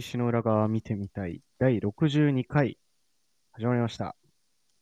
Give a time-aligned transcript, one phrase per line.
[0.00, 1.42] 石の裏側見てみたい。
[1.58, 2.78] 第62回、
[3.52, 4.16] 始まりました。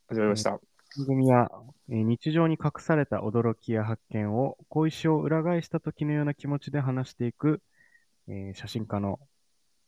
[0.06, 0.50] 始まりました。
[0.50, 0.60] 番
[1.06, 1.50] 組は、
[1.90, 7.60] えー日常に隠された驚きや発見を小石を裏返した時のような気持ちで話していく、
[8.28, 9.18] えー写真家の、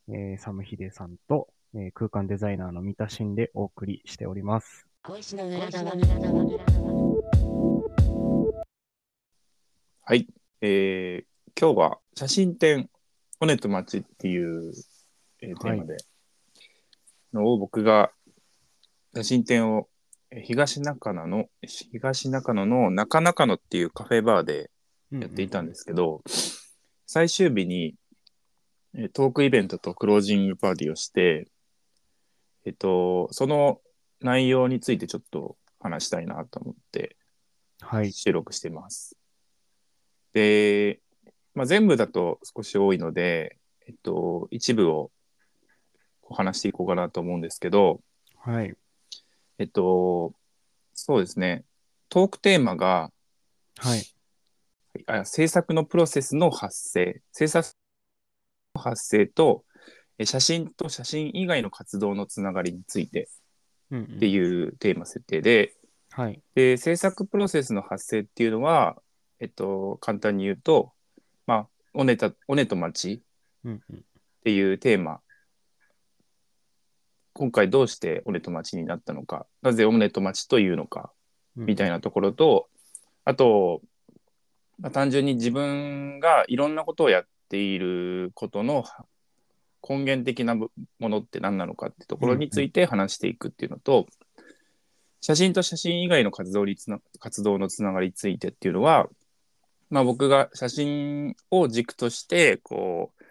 [0.09, 4.85] えーサムヒデさんと、えー空間デザイナーの三田真でお送りしております。
[10.03, 10.27] はい。
[10.59, 12.89] えー、今日は写真展、
[13.39, 14.73] 骨と街っていう、
[15.41, 15.97] えーテーマで、
[17.33, 18.11] のを僕が
[19.15, 19.87] 写真展を
[20.31, 21.49] えー東中野の、
[21.91, 24.71] 東中野の中中野っていうカフェバーで
[25.11, 26.21] やっていたんですけど、
[27.05, 27.95] 最終日に、
[28.93, 31.49] えートークイベントとクロージングパーティーをして、
[32.65, 33.81] えっと、その
[34.21, 37.17] 内容についてちょっと話したいなと思って、
[37.81, 38.11] はい。
[38.11, 39.17] 収録してます。
[40.33, 41.01] で、
[41.55, 45.11] まあ、全部だと少し多いので、えっと、一部を
[46.31, 47.99] こう話していこうかなと思うんですけど、
[48.37, 48.73] はい。
[49.59, 50.33] えっと、
[50.93, 51.65] そうですね、
[52.09, 53.11] トークテーマが、
[53.77, 54.03] はい。
[55.07, 57.69] あ制作のプロセスの発生、制作
[58.75, 59.65] の発生と、
[60.17, 63.29] え写真と写真以外の活動のつながりについて
[63.89, 65.73] うんうんっていうテーマ設定で、
[66.11, 66.41] はい。
[66.55, 69.01] で制作プロセスの発生っていうのは、
[69.39, 70.93] えっと、簡単に言うと、
[71.45, 73.21] まあ、オネタオネと町
[73.65, 75.21] うんうんっていうテーマ
[77.41, 81.11] 今回どうしてオネと町になったのかなぜオネと町というのか
[81.57, 81.65] うん。
[81.65, 82.69] みたいなところと、
[83.25, 83.81] あと、
[84.77, 88.83] まあ、単純に自分がいろんなことをやっていることの
[89.81, 90.69] 根源的なも
[90.99, 94.05] のって何なのかってところについて話していくっていうのと、
[95.19, 99.09] 写真と写真以外の活動につな活動のつながりについてっていうのは、
[99.89, 103.23] まあ、僕が写真を軸としてこう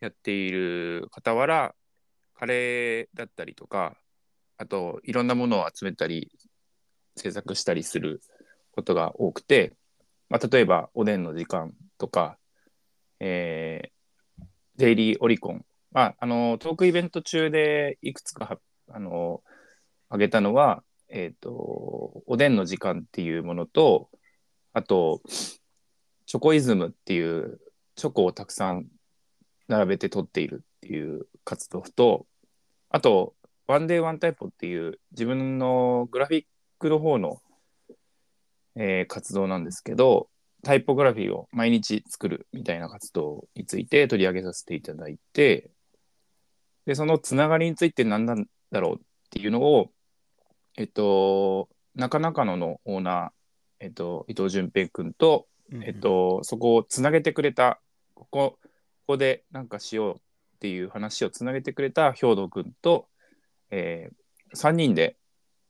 [0.00, 1.76] やっている傍ら
[2.42, 3.94] カレーだったりとか
[4.58, 6.32] あといろんなものを集めたり
[7.14, 8.20] 制作したりする
[8.72, 9.74] ことが多くて、
[10.28, 12.36] まあ、例えばおでんの時間とか、
[13.20, 13.92] えー
[14.76, 18.58] デイリーオリコン、まあ、あのトークイベント中でいくつか
[18.90, 19.42] あの
[20.08, 24.08] 挙げたのは、えー、とおでんの時間っていうものと
[24.72, 25.20] あと
[26.26, 27.60] チョコイズムっていう
[27.94, 28.86] チョコをたくさん
[29.68, 32.26] 並べて撮っているっていう活動と
[32.94, 33.34] あと
[33.66, 36.44] ワンデーワンタイプっていう自分のグラフィッ
[36.78, 37.40] クの方の、
[38.76, 40.28] えー活動なんですけど
[40.62, 45.70] タイポグラフィーを毎日作るみたいな活動について取り上げさせていただいて
[46.86, 48.98] でそのつながりについて何なんだろうっ
[49.30, 49.90] ていうのを
[50.76, 55.84] えっと中中野のオーナー、えっと、伊藤淳平君と、うんうん。
[55.84, 57.80] えっと、そこをつなげてくれた
[58.14, 58.68] こここ
[59.06, 60.20] こでなんかしようっ
[60.62, 63.08] ていう話をつなげてくれた兵藤君と、
[63.72, 65.16] えー、3人で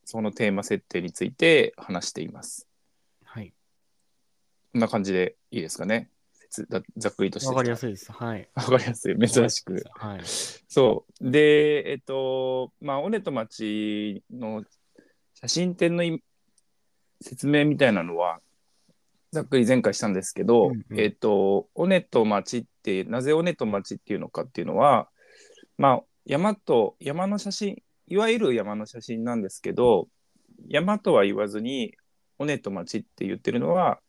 [0.04, 2.68] そのテーマ設定について話しています。
[3.24, 3.54] はい。
[4.72, 6.10] こんな感じでいいですかね。
[6.98, 7.48] ざっくりとして。
[7.48, 8.12] わかりやすいです。
[8.12, 8.46] はい。
[8.54, 9.16] わかりやすい。
[9.16, 9.82] 珍しく。
[9.94, 10.20] はい。
[10.68, 11.30] そう。
[11.30, 14.62] で、えっと、まあ、尾根と町の
[15.32, 16.22] 写真展のい
[17.22, 18.42] 説明みたいなのは、
[19.32, 25.08] ざっくり前回したんですけど、うんうんえっと、尾根と町って、なぜ尾根と町っていうのかっていうのは、
[25.78, 30.08] まあ、山と、山の写真、いわゆる山の写真なんですけど、
[30.68, 31.94] 山とは言わずに、
[32.38, 34.00] 尾根と町って言ってるのは、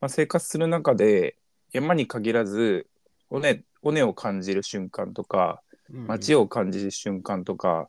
[0.00, 1.36] まあ、生活する中で、
[1.72, 2.86] 山に限らず、
[3.30, 6.42] 尾根尾根を感じる瞬間とか、街を。
[6.42, 7.88] を感じる瞬間とか、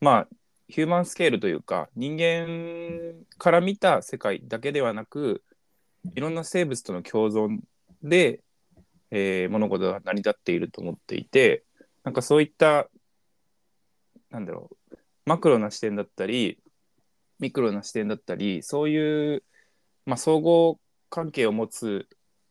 [0.00, 0.28] まあ
[0.68, 5.42] ヒューマンスケールというか人間から見た世界だけではなく
[6.14, 7.60] いろんな生物との共存
[8.02, 8.40] で、
[9.10, 11.64] えー物事が成り立っていると思っていて
[12.02, 12.88] なんかそういった
[14.30, 14.96] なんだろう
[15.26, 16.58] マクロな視点だったり
[17.38, 19.42] ミクロな視点だったりそういう、
[20.06, 20.74] まあ、相互
[21.10, 22.08] 関係を持つ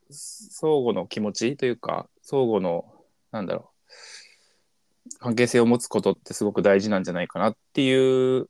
[0.10, 2.86] 相互の気持ちというか相互の
[3.32, 3.74] なんだろう
[5.20, 8.50] 関係性を持つことってすごく大事なんじゃないかなっていう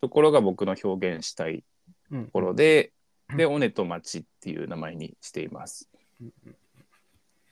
[0.00, 1.64] ところが僕の表現したい
[2.10, 2.92] ところで、
[3.36, 5.88] で、尾根と町っていう名前にしています
[6.20, 6.32] うん。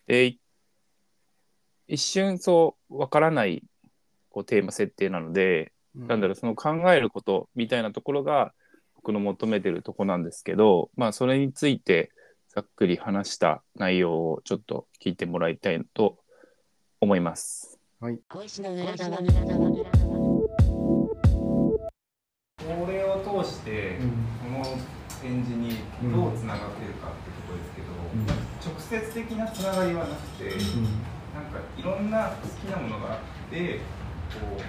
[0.07, 0.41] で、い
[1.89, 3.63] 一瞬そうわからない
[4.31, 8.53] こうテーマ設定なので、なんだろう、その考えることみたいなところが
[8.97, 12.11] 僕の求めてるとこなんですけど、まあそれについて
[12.49, 16.19] ざっくり話した内容をちょっと聞いてもらいたいと
[17.01, 17.79] 思います。
[18.01, 18.19] はい。
[25.23, 25.81] 展示に
[26.13, 31.01] どうつながってるかってとこですけど、うん、直接的なつながりはなくて、うん、
[31.35, 33.81] なんかいろんな好きなものがあって
[34.37, 34.61] こう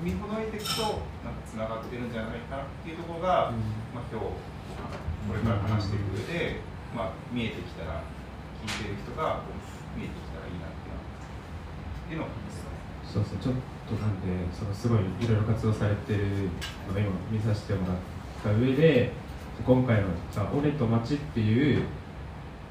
[0.00, 0.82] 踏みほどいていくと
[1.22, 3.62] なんかつながってるんじゃないかなっていうところが、うん、
[3.94, 6.60] まあ、今日これから話していく上で、
[6.94, 8.02] まあ、見えてきたら
[8.64, 12.64] 聞いてる人がこう見えてきたらいいなっていうのを感じて
[13.14, 13.54] そうすね、ちょっ
[13.86, 16.50] となんで、そのすごいいろいろ活動されてる
[16.90, 17.96] のを今見させてもらっ
[18.42, 19.12] た上で、
[19.66, 21.82] 今回のじゃあ「俺と街」っていう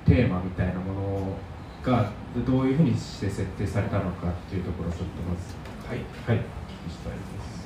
[0.05, 1.37] テーマみたいなもの
[1.83, 2.11] が
[2.45, 5.55] どういうふうにして設定されたのかっていうところをちょっとまず
[5.87, 7.63] はいはいお聞きしたいです。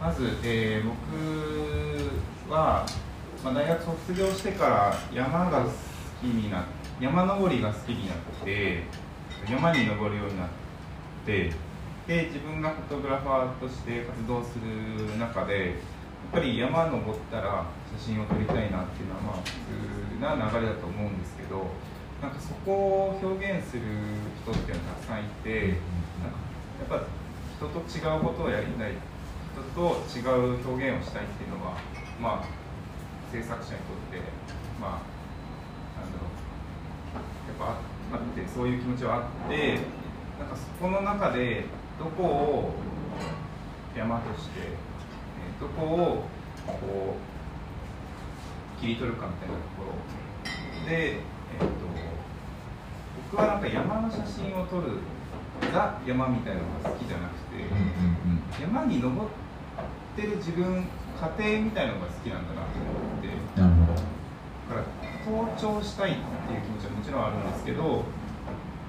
[0.00, 2.84] まず、えー僕は、
[3.44, 5.70] まあ、大学卒業してから山が好
[6.20, 6.64] きにな
[7.00, 8.82] 山登りが好きになって
[9.48, 10.48] 山に登るようになっ
[11.24, 11.52] て
[12.06, 15.74] で自分がフォトグラファーとして活動する中でやっ
[16.32, 17.66] ぱり山登ったら
[17.98, 21.66] 写真を撮りたいなっていうのはまあ普通な流れだと思うんですけど
[22.20, 22.72] なんかそこ
[23.14, 23.82] を表現する
[24.42, 25.78] 人っていうのはたくさんいて
[26.18, 27.06] なんかやっぱ
[27.58, 28.92] 人と違うことをやりたい
[29.54, 30.22] 人と違
[30.58, 31.78] う表現をしたいっていうのは
[32.20, 32.46] まあ
[33.30, 34.18] 制作者にとって
[34.80, 36.26] まあなんだろ
[37.14, 37.78] うやっ
[38.10, 39.78] ぱあってそういう気持ちはあって
[40.38, 41.64] なんかそこの中で
[42.02, 42.74] どこを
[43.96, 44.92] 山として、えー
[45.62, 46.24] どこを
[46.66, 47.14] こ
[48.78, 50.90] う切り取るかみたいなところ。
[50.90, 51.66] で、えー、と
[53.30, 54.98] 僕はなんか山の写真を撮る
[55.72, 57.62] ザ山みたいなのが好きじゃなくて、
[58.60, 59.30] 山に登っ
[60.16, 60.84] てる自分
[61.20, 62.90] 過程みたいなのが好きなんだなと思
[63.20, 63.28] って。
[64.68, 64.86] だから
[65.24, 68.04] 登頂したいっていう気持ちはもちろんあるんですけど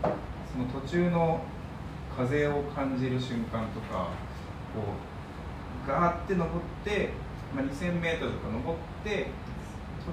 [0.02, 1.42] その途中の
[2.18, 4.10] 風を感じる瞬間とか
[4.74, 4.82] こ
[5.86, 7.10] うガーって登って、
[7.56, 9.28] まあ、2000メートルとか登って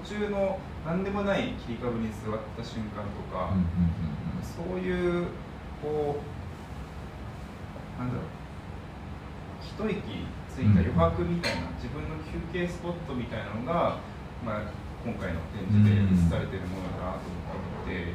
[0.04, 3.52] 途中の何でもない切り株に座った瞬間とか、
[4.40, 5.26] そういう
[5.82, 6.20] こ
[7.98, 8.24] うなんだろう
[9.60, 10.00] 一息
[10.48, 13.98] ついた余白みたいな、自分の休憩スポットみたいなのが、
[14.44, 14.62] まあ、
[15.04, 18.12] 今回の展示で映されてるものだなと思って、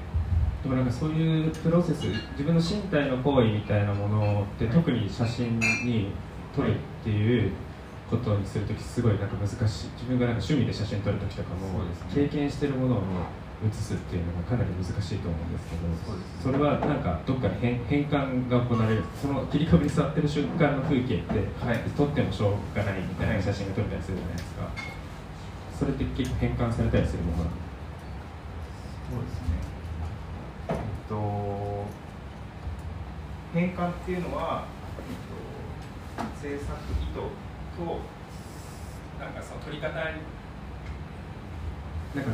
[0.66, 6.10] でもなんかそういうプロセス自分の身体の行為みたいなものって特に写真に
[6.56, 7.52] 撮るっていう
[8.10, 9.58] ことにするときすごいなんか難しい。
[9.94, 11.94] 自分がなんか趣味で写真撮るときとかもね。
[12.12, 13.02] 経験してるものを
[13.70, 19.04] 写すっていうのがかなり難しいと思うんですけどそれはなんかどっかで変変換が行われる。
[19.22, 21.80] その切り株に座ってる瞬間の風景ってはい。
[21.96, 24.68] 撮ってもしょうがないみたいな写真が撮れたりするじゃないですか。
[25.78, 27.66] それって結構変換されたりするものなんです
[29.14, 29.65] そうですね。
[31.10, 31.86] と、
[33.54, 34.66] 変換っていうのは、
[36.18, 36.72] えっと、制作
[37.02, 37.20] 意図
[37.78, 38.00] と、
[39.20, 40.22] なんかその取り方に、
[42.16, 42.32] なんか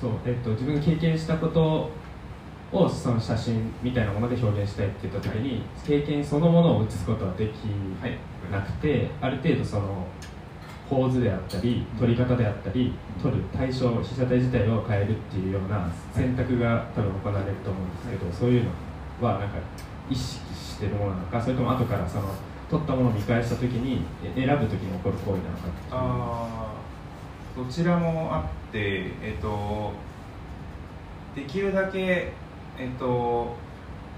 [0.00, 1.90] そう、えっと、自分が経験したこと
[2.72, 7.50] をその写真みたいなもので表現したいって言った時に、経験そのものを写すことはでき
[8.00, 8.18] はい、
[8.50, 10.06] なくてある程度その
[10.88, 18.70] 構図であったり撮り方であったり撮る対象被写体自体を変えるっていうような選択が多分行われると思うんですけど、そういうの
[19.26, 19.56] はなんか
[20.10, 22.24] 意識してるものなのかそれとも後からその
[22.70, 25.92] 撮ったものを見返した時にえ選ぶ時に起こる行為なのかっていう。
[25.92, 26.76] あー
[27.56, 29.92] どちらもあって、えっと、
[31.34, 32.32] できるだけ、
[32.78, 33.56] えっと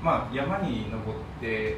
[0.02, 1.76] まあ、山に登って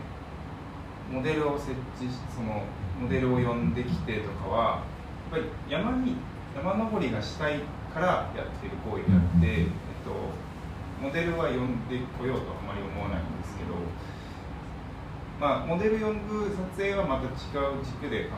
[1.10, 2.62] モデルを設置しその
[3.00, 4.84] モデルを呼んできてとかは
[5.32, 6.16] やっぱり山に
[6.54, 7.60] 山登りがしたい
[7.92, 9.66] からやってる行為であって、えっ
[10.06, 10.14] と、
[11.02, 13.74] モデルは呼んでこようとはあまり思わないんですけど、
[15.40, 18.36] まあ、モデル呼ぶ撮影はまた違う軸で考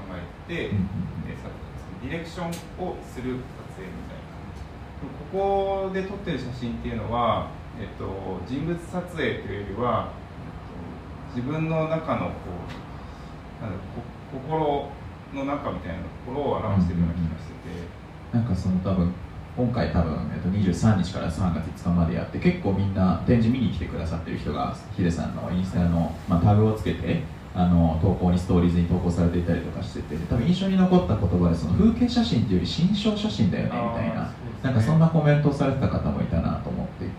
[0.48, 0.70] えて、え
[2.02, 4.32] ディレクションをする撮影みたいな
[5.32, 7.50] ここで撮ってる写真っていうのは、
[7.80, 10.21] えっと、人物撮影というよりは、えっと、
[11.34, 12.32] 自分の中のこ
[13.60, 13.72] うなん
[14.32, 14.88] 心
[15.34, 19.12] の中みたいなところを表してるような気がしてて、なんかその多分
[19.56, 27.22] 今回多分、えっと、23日から3月5日までやって結構みんな展示見に来てくださってる人がヒデさんのインスタの、まあ、タグをつけて
[27.54, 34.22] あの投稿にストーリーズに投稿されていたりとかしてて多分印象に残った言葉でその風景写真っていうより心象写真だよねみたいな。
[34.24, 34.30] ね。
[34.62, 36.51] なんかそんなコメントをされてた方もいたな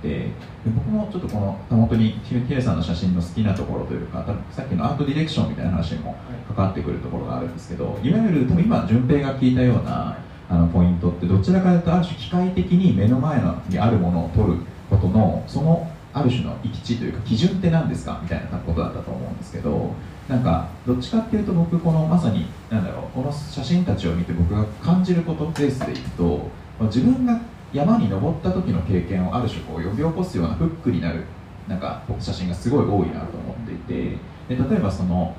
[0.03, 0.27] で
[0.65, 6.15] 僕もちょっとこの本当にヒデさんの写真の好きなところというかさっきのアートディレクションみたいな話にも
[6.53, 10.17] 関わってくるところがあるんですけどいわゆる多分今順平が聞いたような
[10.49, 14.57] あのポイントってどちらかというとある種機械的に目の前にあるものを撮る
[14.89, 19.95] ことのそのある種の行き地というか基準って何ですかみたいなことだったと思うんですけど
[20.27, 26.49] なんかどっちかっていうと僕このまさになんだろうこの写真たちを見て僕が感じることベースでいくと
[26.81, 27.39] 自分が
[27.73, 31.25] 山に登った時の経験をある種こう呼び起こすようなフックになる
[31.67, 35.35] なんか写真がすごい多いなと思っていてで例えばその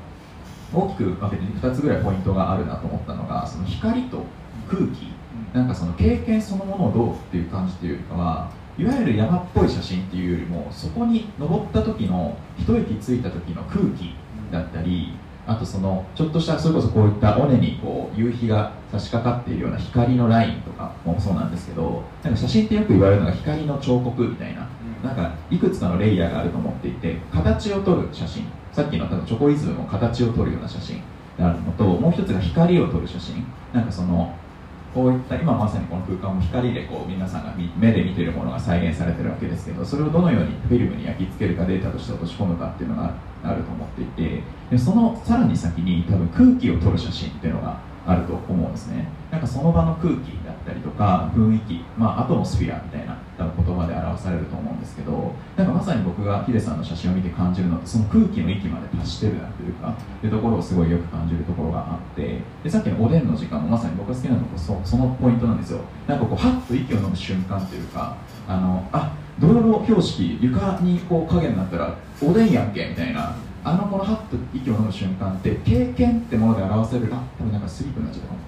[0.72, 4.24] 大きく分けて2つぐらいポイントがあるなと思ったのがその光と
[4.68, 5.14] 空気。
[5.52, 14.14] なんかその経験そのものをどうっていう感じというよりかはいわゆる山っぽい写真っていうよりもそこに登った時の一息ついた時の空気
[14.50, 15.12] だったり
[15.46, 24.68] あとそのちょっとしたそれこそこういった尾根にこう夕日が差し掛かっているような光のラインとかもそうなんですけどなんか写真ってよく言われるのが光の彫刻みたいな。
[25.02, 28.44] なんかいくつかのレイヤーがあると思っていて形を撮る写真。
[28.72, 30.96] さっきのチョコイズムも形を撮るような写真
[31.36, 33.44] であるのともう一つが光を撮る写真。
[33.74, 34.34] なんかその
[34.94, 49.08] こういった今まさにこの空間も光でこう皆さんが見目で見ているものが再現されてるわけですけどそれをどのようにフィルムに焼き付けるかデータとして落とし込むかっていうのがあると思っていてでそのさらに先に多分空気を撮る写真っていうのがあると思うんですね。
[49.30, 65.80] なんかその場の空気だったりとか雰囲気、まあ、アトモスフィアみたいな言葉で表されると思うんですけどなんかまさに僕がヒデさんの写真を見て感じるのってその空気の域まで達してるなというかいうところをすごいよく感じるところがあってでさっきのおでんの時間もまさに僕が好きなのがそそのポイントなんですよ。
[66.06, 73.34] なんかこうハッと息を飲む瞬間っていうかあのあ道路標識床にこう影になったらおでんやんけみたいな
[73.66, 78.40] あのこのハッと息を飲む瞬間って経験ってもので表せるあ多分なんかスリープになっちゃったかも。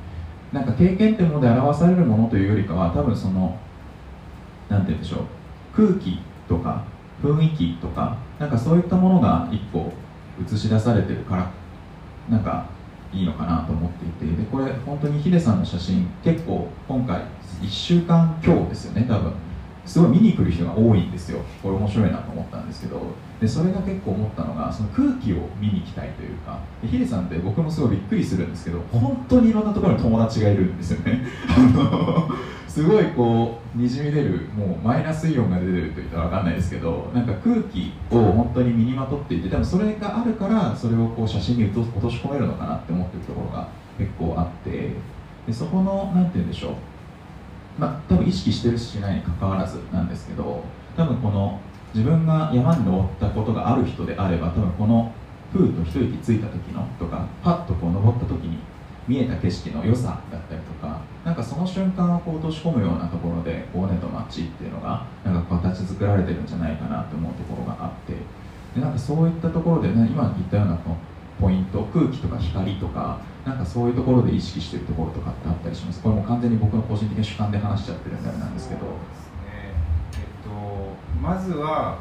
[0.52, 3.58] なんか経験ってもので表されるものというよりかは多分その
[4.68, 5.20] なんて言うんでしょう。
[5.74, 6.84] 空気とか
[7.22, 9.90] 雰囲気とかなんかそういったものが一個
[10.44, 11.50] 映し出されてるから
[12.28, 12.66] なんか
[13.10, 14.36] いいのかなと思っていて。
[14.36, 17.22] でこれ本当にヒデさんの写真結構今回
[17.62, 19.32] 1週間今日ですよね多分。
[19.86, 21.40] すごい見に来る人が多いんですよ。
[21.62, 23.00] これ面白いなと思ったんですけど。
[23.40, 31.22] でそれが結構思ったのがその空気を見に行きたいというかヒデさんって僕もすごいびっくりするんですけど本当にいろんなところに友達がいるんですよね。
[32.66, 44.90] すごいこうにじみ出るもうマイナスイオンが出てると言ったら分かんないですけどなんか空気を本当に身にまとっていて多分それがあるからそれをこう写真に落とし込めるのかなって思ってるところが結構あって
[45.46, 46.72] でそこのなんて言うんでしょう。
[47.78, 50.62] まあ、多分意識してるしないにかかわらずなんですけど
[50.96, 51.60] 多分この
[51.96, 55.10] 自分が山に登ったことがある人であれば多分この
[55.50, 58.58] プーと一息ついた時のとかパッとこう登った時に
[59.08, 68.12] 見えた景色の良さだったりとかなんかその瞬間をこう落とし込むようなところで尾根と街っていうのがなんか形作られてるんじゃないかなと思うところがあって
[68.78, 70.96] でなんかそういったところで、ね、今言ったようなこの
[71.40, 76.02] ポイント空気とか光とかなんかそういうところで意識してるところとかってあったりします。
[76.02, 78.80] これも完全に僕の個人的な主観で話しちゃってるんであれなんですけど
[81.22, 81.98] まずは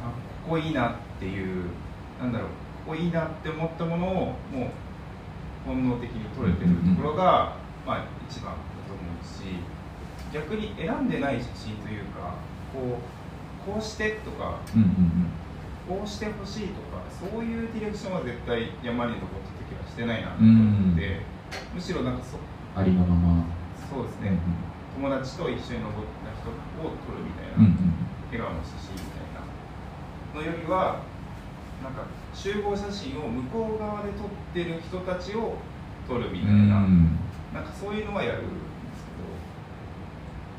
[0.00, 0.10] あ
[0.44, 1.64] ここいいなっていう
[2.20, 2.48] なんだろう
[2.86, 4.36] ここいいなって思ったものをもう
[5.66, 9.58] 本能的に取れてるところが、まあ一番だと思うし
[10.32, 12.34] 逆に選んでない写真というか
[12.72, 15.30] こうこうしてとかうんうん
[15.86, 21.20] こうしてほしいとかそういうディレクションは絶対山に登った時はしてないなと思って、
[21.72, 22.38] むしろなんかそ
[22.74, 23.44] ありのまま。
[23.88, 29.40] そうですね、うん友達と一緒に登った人を撮るみたいうんうんな、笑顔の写真みたいな
[30.34, 31.02] のよりは
[31.82, 35.56] なんか集合写真を向こう側で撮ってる人たちを
[36.08, 36.56] 撮るみたいな、う
[36.88, 37.18] ん。
[37.54, 38.48] なんかそういうのはやるんで
[38.96, 39.04] す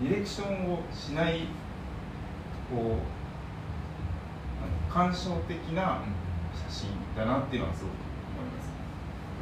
[0.01, 1.47] けどディレクションをしない
[2.69, 2.83] こう
[4.62, 6.01] あの感傷的な
[6.69, 8.69] 写真だなっていうのはすごく思います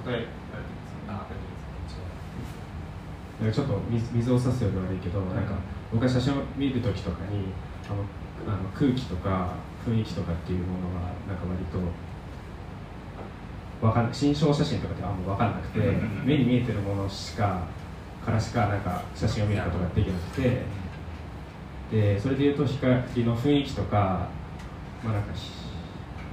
[0.03, 0.29] 答えられて
[1.07, 1.17] ま
[1.89, 2.01] すか
[3.45, 3.51] ね。
[3.51, 5.55] ちょっと水水を差すようで悪いけど、なんか
[5.91, 7.51] 僕が写真を見るときとかに
[7.89, 9.53] あのあの空気とか
[9.85, 11.79] 雰囲気とかっていうものがなんか割と
[13.85, 14.01] わか
[14.53, 17.63] 写真とかってあんま分かんなくてうん目に見えてるものしか
[18.25, 20.61] からしかなんか写真を見ることができなくて
[21.91, 24.27] でそれでいうと光の雰囲気とか,、
[25.03, 25.51] まあなんかひ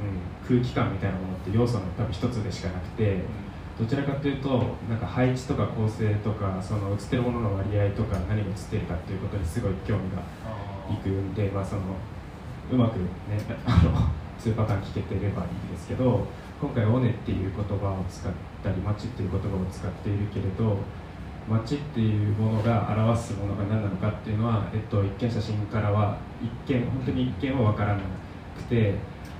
[0.02, 3.20] うん、空気感みたいなものって要素の多分一つでしかなくて。
[3.78, 4.48] どちらかというと
[4.88, 10.22] なんか配置とか構成とかその写ってるものの割合とか何が写ってるかっていうことにすごい興味がい
[10.96, 11.82] くんで、まあ、その
[12.70, 13.04] うまくね
[13.66, 13.90] あの
[14.38, 16.26] 2パターン聞けてればいいんですけど
[16.60, 18.32] 今回「尾根」っていう言葉を使っ
[18.62, 20.76] たり「街」っていう言葉を使っているけれど
[21.48, 28.00] 街っていうものが表すものが何なのかっていうのは、えっと、一見写真からは一見本当に一見は分からな
[28.56, 28.94] くて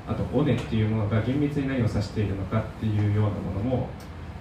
[0.07, 3.89] あと「尾根」っていうものが厳密に何を指しているのかっていうようなものも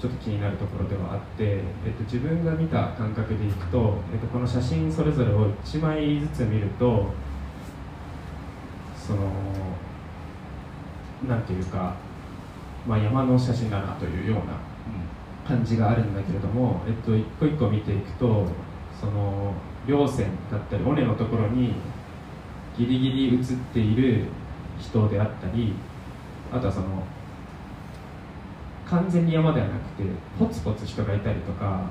[0.02, 7.06] ちょっと気になるところではあって、えっと、自分が見た感覚でいくと、えっと、この写真それぞれを1枚ずつ見ると
[8.98, 9.32] その
[11.28, 11.96] なんていうか、
[12.88, 14.58] まあ、山の写真だなというような
[15.48, 18.48] 感じがあるんだけれども、えっと、一個一個見ていくと
[19.00, 19.54] その
[19.86, 21.74] 稜線だったり尾根のところに
[22.76, 24.26] ギリギリ写っている
[24.80, 25.74] 人であったり
[26.52, 27.04] あとはその
[28.92, 30.04] 完全に山ではなくて
[30.38, 31.86] ポツポツ人がいたりとか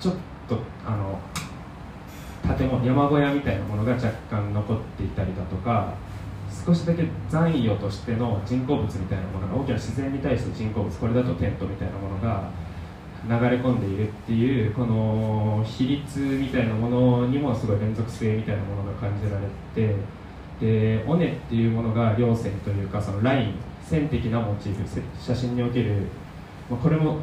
[0.00, 0.14] ちょっ
[0.48, 1.20] とあの
[2.56, 5.92] 建物山小屋みたいなものが若干残っていたりだとか
[6.66, 12.48] 少しだけ残余としての人工物みたいなものが大きな自然に対して人工物これだとテントみたいなものが
[13.24, 19.96] 流れ込んでいるっていうこの比率みたいなものにもすごい連続性みたいなものが感じられて
[20.60, 23.54] で尾根っていうものが稜線というかそのライン
[23.92, 24.82] 線的なモチーフ
[25.20, 26.06] 写真における、
[26.72, 27.18] まあ、これも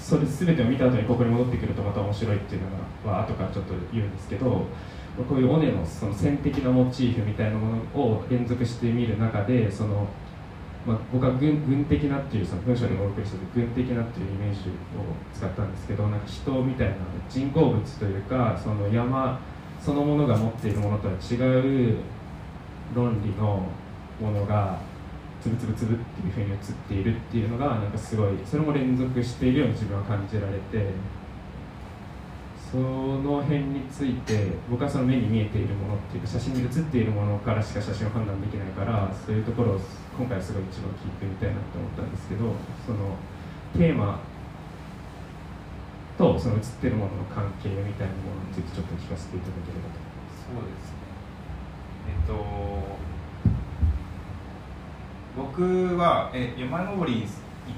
[0.00, 2.68] それ全てを見た後にここに戻ってくるとまた面白いっていうの
[3.10, 4.64] がは後からちょっと言うんですけど
[5.28, 10.06] こういう尾根のその線的なモチーフみたいなものを連続して見る中でその、
[10.86, 14.62] まあ、僕は軍軍的なっていうその文章でもお送りしてる軍的なっていうイメージを
[15.34, 16.94] 使ったんですけどなんか人みたいな
[17.28, 19.40] 人工物というかその山
[19.82, 21.34] そのものが持っているものとは違
[21.90, 21.96] う
[22.94, 23.66] 論理の
[24.20, 24.78] ものが
[25.40, 30.90] つぶつぶつぶっていうふうに映っているっていうのがなんかすごいそれも連続しているように自分は感じられて
[32.70, 39.80] その辺について僕はその目に見えているものっていうか写真に写っているものからしか写真を判断できないからそういうところを
[40.18, 42.52] 今回すごい一番聞いてみたいなと思ったんですけど
[42.84, 43.14] その
[43.72, 44.18] テーマ
[46.18, 50.42] とその写ってるものの関係みたいなものについてちょっと聞かせていただければと思います。
[50.42, 51.06] そうですね。
[52.08, 52.95] えっと
[55.36, 57.28] 僕はえ山登りに行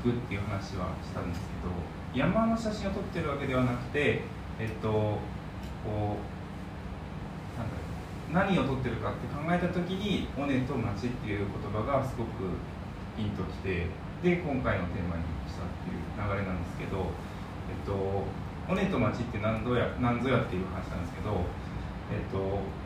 [0.02, 1.74] くっていう話はしたんですけど
[2.14, 4.22] 山の写真を撮ってるわけではなくて
[4.60, 5.18] えっとこ
[5.90, 6.22] う
[7.58, 7.82] なんだろ
[8.30, 12.30] う何を撮ってるかって考えた時に「尾根と町」っていう言葉がすごく
[13.16, 13.90] ピンときて
[14.22, 17.10] で今回のテーマにしたっていう流れなんですけど
[17.66, 18.24] えっと
[18.70, 21.42] 尾根と町って何ぞや何ぞやっていう話なんですけど
[22.08, 22.40] えっと、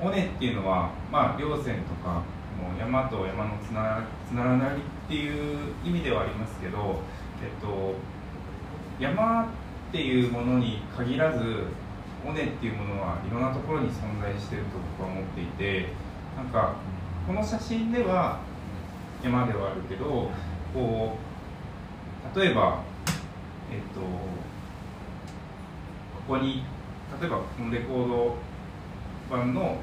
[0.05, 2.23] 尾根っていうのは、まあ、稜線とか
[2.61, 7.01] もう山と山のつなつながりっていう意味ではありますけど、
[7.43, 7.95] えっと、
[9.01, 9.47] 山っ
[9.93, 11.67] ていうものに限らず
[12.27, 15.89] 尾根っていうものはいろんなところに存在してると僕は思っていて
[16.37, 16.75] なんか
[17.27, 18.41] この写真では
[19.23, 20.31] 山ではあるけど
[20.75, 21.17] こ
[22.35, 22.83] う例えば
[23.71, 24.07] えっとこ
[26.29, 26.63] こに
[27.21, 28.37] 例えばこのレコード
[29.31, 29.79] 版の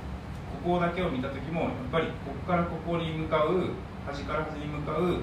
[0.64, 3.70] ここだけを見た時もやっぱりここからここに向かう
[4.06, 5.22] 端から端に向かう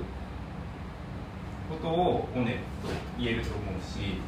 [1.69, 2.59] ことを尾根と
[3.19, 4.21] 言えると思うし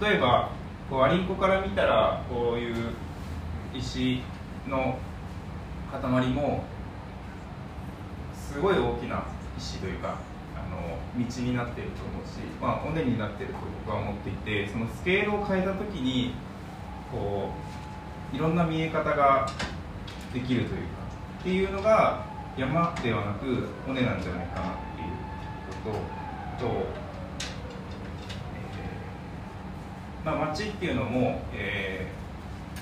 [0.00, 0.50] 例えば
[0.88, 2.74] こうアリンコから見たらこういう
[3.74, 4.22] 石
[4.68, 4.98] の
[5.90, 6.64] 塊も
[8.34, 9.24] すごい大きな
[9.58, 10.18] 石というか
[10.54, 16.32] あの道になってると思うし、まあ、尾根になっていると僕は思っていてそのスケールを変えた時に
[17.12, 17.50] こ
[18.32, 19.46] ういろんな見え方が
[20.32, 20.96] できるというか。
[21.40, 22.24] っていうのが
[22.56, 25.10] 山ではなく尾根なんじゃないかなっていう
[25.84, 26.26] こと。
[26.58, 26.86] と、
[28.54, 28.86] え
[30.24, 32.26] まあ、町っていうのも、えー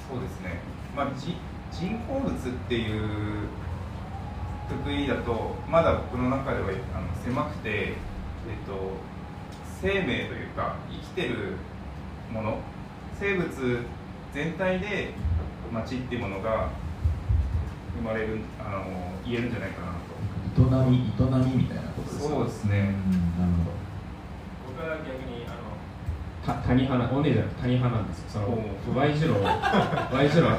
[0.09, 0.61] そうですね、
[0.95, 2.33] まあ、人工物っ
[2.69, 3.49] ていう
[4.69, 7.95] 得意だとまだ僕の中ではあの狭くて、えっ
[8.67, 8.93] と、
[9.81, 11.57] 生命というか生きてる
[12.33, 12.59] もの。
[13.19, 13.49] 生物
[14.35, 15.15] 全体で
[15.73, 16.69] 町っていうものが
[17.97, 18.85] 生まれるあの
[19.25, 20.85] 言えるんじゃないかなと。
[20.87, 22.35] 営み営みみたいなことですか？
[22.35, 22.79] そうですね。
[22.79, 23.53] うんなる
[24.67, 25.75] 僕は逆にあの
[26.45, 28.31] た谷派な尾根じゃな谷派なんですよ。
[28.31, 28.47] その
[28.95, 30.59] お Y 字路を Y 字路は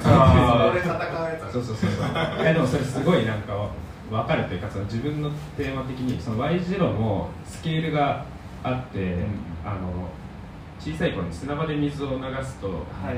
[1.51, 3.69] そうそうそうそういやでもそれすごいなんか
[4.09, 8.25] 分かるというかその自分のテーマ的にその Y 字路もスケールが
[8.63, 9.17] あって、
[9.63, 10.09] あの
[10.79, 13.15] 小さい頃に砂場で水を流すとはい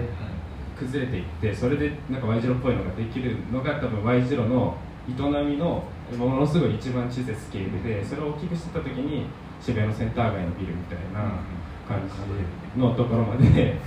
[0.79, 5.11] 崩れていってそれでなんか Y 字路っぽいのができるのが多分 Y 字路の営
[5.43, 5.83] みの
[6.17, 9.25] ものすごい一番小さいスケールでそれを大きくしてた時に
[9.61, 11.39] 渋谷のセンター街のビルみたいな
[11.87, 12.01] 感
[12.75, 13.77] じのところまで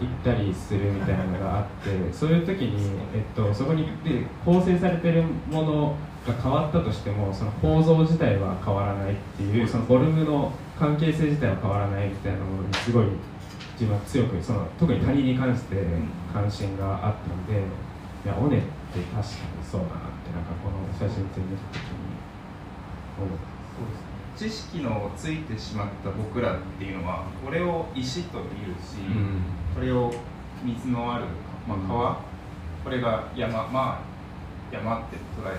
[0.00, 13.06] 行ったりするみたいなのがあってそういう時に、えっと、そこにで構成されてるものが変わったとしてもその構造自体は変わらないっていうそのフォルムの関係性自体は変わらないみたいなものにすごい
[13.76, 15.84] 自分は強くその特に他人に関して
[16.32, 17.60] 関心があったので
[18.24, 18.66] いや尾根って
[19.12, 19.28] 確かに
[19.62, 22.16] そうだなってなんかこの写真展見た時に
[23.20, 23.44] 思った。
[23.76, 24.00] そうです。
[24.00, 28.96] ね知識のついてしまった僕らっていうのはこれを石と見るし、
[29.74, 30.12] これを
[30.62, 31.24] 水のある、
[31.66, 32.20] まあ、川、
[32.84, 33.66] これが山。
[33.68, 34.16] まあ
[34.72, 35.56] 山って捉え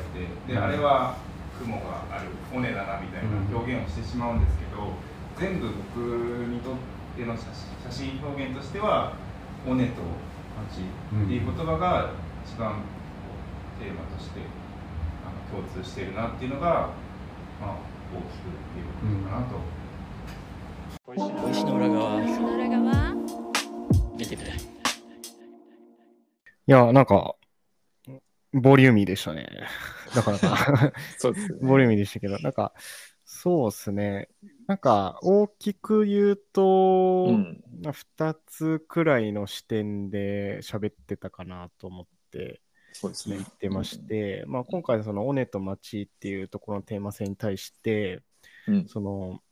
[0.48, 0.54] て。
[0.54, 0.64] で、うん。
[0.64, 1.16] あれは
[1.58, 4.94] 雲がある尾根だなみたいな表現をしてしまうんですけど、
[5.40, 9.14] 全部僕にとっての写真写真表現としては
[9.68, 10.02] 尾根と
[10.58, 10.82] 町
[11.24, 12.12] っていう言葉が
[12.46, 12.80] 一番こ
[13.80, 14.40] うテーマとして
[15.26, 16.90] あの共通しているなっていうのが、
[17.60, 17.76] まあ、
[18.14, 19.56] 大きく言えることかなと。
[21.06, 21.14] 小
[21.52, 23.16] 石の裏側その裏側
[24.18, 24.58] 見てみたい。
[24.58, 24.60] い
[26.66, 27.36] や、なんか、
[28.52, 29.48] ボリューミーでしたね。
[30.16, 30.92] なかなか。
[31.18, 31.60] そうですね。
[31.62, 32.74] ボリューミーでしたけど、なんか、
[33.30, 34.30] そうですね。
[34.68, 37.62] なんか、大きく言うと、うん。
[37.84, 42.62] まあ2つくらいの視点で喋ってたかなと思って
[42.94, 43.46] そうですね聞い。
[43.60, 48.24] てまして、まあ、今回、その、尾根と町っていうところのテーマ性に対して、
[48.66, 48.88] うん。
[48.88, 49.44] その、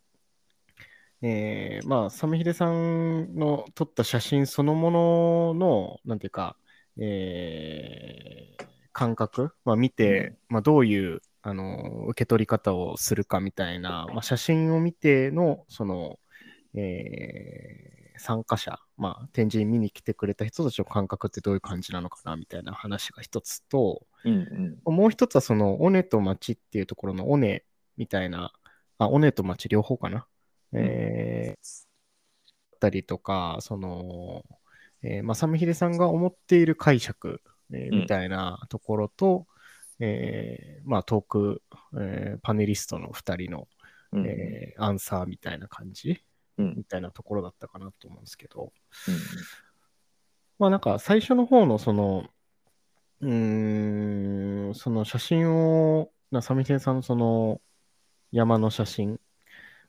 [1.22, 6.58] えーまあ、サムヒデさんの撮った写真そのものの、なんていうか、
[6.98, 16.20] えー感覚、まあ、見て、まあ、どういう、あの、受け取り方をするかみたいな、まあ、写真を見ての、その、
[16.74, 24.80] えー参加者、まあ、展示に見に来てくれた人たちの感覚ってどういう感じなのかなみたいな話が一つと、うん。
[24.86, 24.96] うん。
[24.96, 27.66] もう一つはその、尾根と町っていうところの尾根
[27.98, 28.54] みたいな、
[29.00, 30.26] あ、尾根と町両方かな？
[30.72, 31.86] えー、
[32.72, 34.44] だったりとか、その、
[35.04, 37.42] えー、まあ、サムヒデさんが思っている解釈、
[37.74, 39.46] えーうんみたいなところと、
[40.00, 41.62] えーまあ、トーク、
[42.00, 43.68] えーパネリストの2人の、
[44.12, 44.26] うん。
[44.28, 46.22] えーアンサーみたいな感じ、
[46.58, 46.74] うん。
[46.78, 48.74] みたいなところだったかなと思うんですけど、
[49.08, 49.16] うん。
[50.60, 52.26] まあなんか最初の方のその、
[53.22, 57.62] うーん、その写真を、なサミセンさんのその
[58.32, 59.20] 山の写真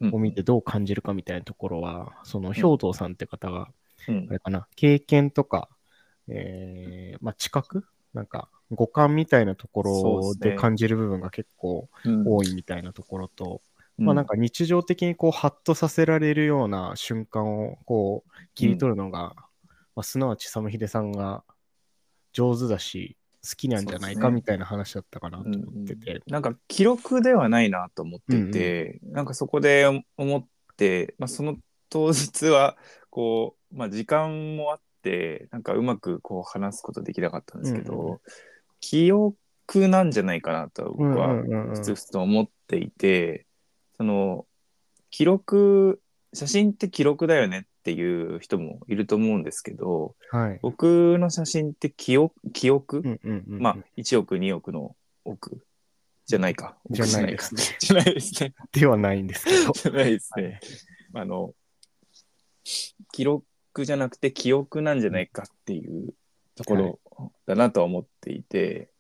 [0.01, 0.15] うん。
[0.15, 3.69] を見てどう感じるかみたいなところは、その兵藤さんって方が、
[4.09, 4.27] うん。
[4.31, 5.69] あれかな、経験とか、
[6.29, 12.25] えーまあ知覚なんか五感みたいなところで感じる部分が結構うん。
[12.27, 13.61] 多いみたいなところと、
[13.99, 19.35] まあなんか日常的にこうハッとさせられるような瞬間をこう切り取るのが、
[19.95, 21.43] まあ、すなわちサムヒデさんが
[22.33, 23.17] 上手だし
[23.49, 26.21] 好きなんじゃないかみたいな話だったかなと思ってて。
[26.27, 31.57] なんか記録ではないなと思っていて、なんかそこで思って、まあ、その
[31.89, 32.77] 当日は
[33.11, 38.19] こう、まあ、時間もあってなんかうまくこう話すことできなかったんですけど、うんうん
[38.81, 39.37] 記憶
[39.89, 41.43] なんじゃないかなと僕は
[41.75, 43.47] ふつふつと思っていて、
[43.97, 44.47] その
[45.11, 46.01] 記録
[46.35, 50.59] 写真って記録だよねっていう人もいると思うんですけどはい。
[50.63, 55.63] 僕の写真って記憶記憶、うんうんうんうんまあ、1億、2億の億？
[56.27, 56.77] じゃないか。
[56.91, 58.55] じゃない億ですね じゃないですね。
[58.73, 59.73] ではないんですけど。
[59.73, 60.61] じゃないですね。
[61.15, 61.55] あの、
[63.13, 66.13] 記録じゃなくて記憶なんじゃないかっていう
[66.57, 67.01] ところ
[67.47, 68.91] だなとは思っていて、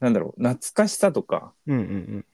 [0.00, 1.84] なんだろう、懐かしさとか、うんうんう
[2.18, 2.26] ん。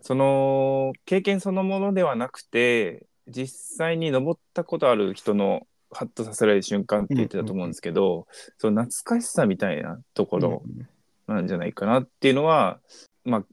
[0.00, 8.26] その経験そのものではなくて、実際に登ったことある人のハッとさせられる瞬間って言ってたと思うんですけど、
[8.58, 10.88] その懐かしさみたいなところ、うんうん
[11.26, 12.80] なんじゃないかなっていうのは、
[13.24, 13.44] まあ、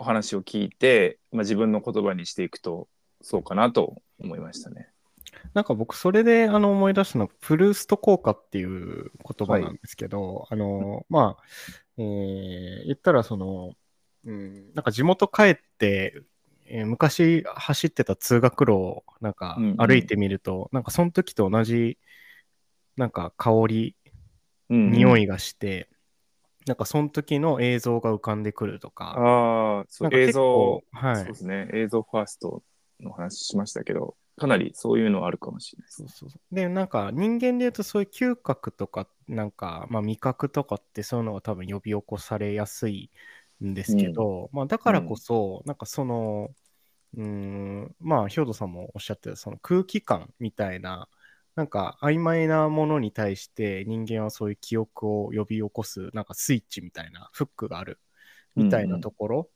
[0.00, 2.88] お話を聞いて、まあ、自分の言葉にしていくと
[3.20, 4.88] そうかなと思いましたね。
[5.54, 11.42] なんか僕、それであの思い出したのは、プルースト効果っていう言葉なんですけど、あの、まあ、
[11.98, 13.74] えー言ったらその、
[14.24, 16.22] うん、なんか地元帰って、
[16.66, 19.76] えー昔走ってた通学路をなんかうんうん。
[19.76, 21.98] 歩いてみると、なんかその時と同じ、
[22.96, 23.96] なんか香り、
[24.68, 25.88] うんい匂いがして、
[26.66, 31.16] なんかその時の映像が浮かんでくるとか、ああ、そう映像、はい。
[31.16, 32.62] そうですね、映像ファースト
[33.00, 35.96] の話しましたけど、かなりそういうのあるかもしれないです。
[35.98, 43.10] そうそうそうで、なんか人間で言うとそういう嗅覚とか、なんか、まあ、味覚とかってそういうのが多分呼び起こされやすい
[43.64, 46.50] んですけど、まあだからこそ、なんかその、
[47.16, 51.08] うーん、まあ、兵頭さんもおっしゃってた、その空気感みたいな、
[51.54, 57.98] なんか曖昧なものに対して人間はそういう記憶を呼び起こす、なんかスイッチみたいな、フックがある
[58.56, 59.50] みたいなところ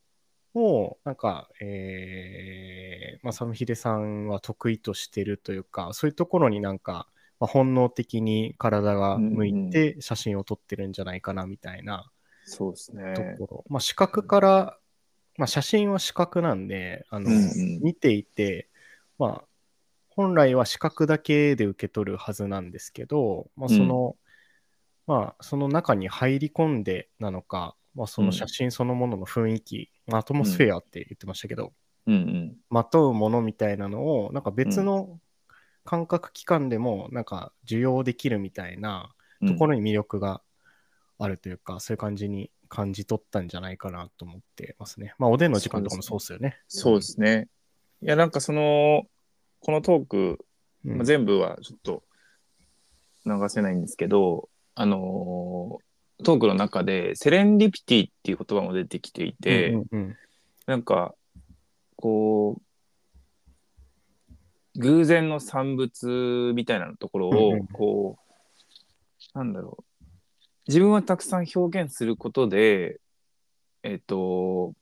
[0.54, 2.89] を、なんか、えー、
[3.22, 7.06] まあ、サムヒデさんは得意としてるというか、そういうところになんか、
[7.38, 12.10] まあ、本能的に体が向いて写真を撮ってるんじゃないかなみたいな
[12.44, 13.14] そうですね。
[13.14, 13.64] ところ。
[13.68, 14.78] まあ、視覚から、
[15.36, 18.68] まあ、写真は視覚なんで、あの、うんうん見ていて、
[19.18, 19.44] まあ、
[20.10, 24.16] 本来は視覚だけで受け取るはずなんですけど、まあ、その、
[25.06, 31.72] まあ、その中に入り込んでなのか、まあ、その写真そのものの雰囲気、まあアトモスフェアって言ってましたけど、
[32.06, 32.56] うんうん。
[32.70, 35.18] まとうものみたいなのを、なんか別の
[35.84, 40.42] 感覚器官でも、なんか受容できるみたいなうんところに魅力が
[41.18, 45.14] あるというか、そういう感じに感じ取ったんじゃないかなと思ってますね。
[45.18, 46.58] まあ、おでんの時間とかもそうっすよね。
[46.68, 47.48] そうですね。
[48.02, 49.04] いや、なんかその、
[49.60, 50.38] このトーク、
[50.84, 52.02] うんまあ、全部はちょっと
[53.26, 55.90] 流せないんですけど、あのー
[56.22, 60.16] トークの中でセレンディピティっていう言葉も出てきていて、うんうん
[60.66, 61.14] なんか、
[62.00, 62.62] こう、
[64.78, 68.18] 偶然の産物みたいなところをこ
[69.34, 70.04] う、なんだろう、
[70.68, 73.00] 自分はたくさん表現することで、
[73.82, 74.74] えっ、と、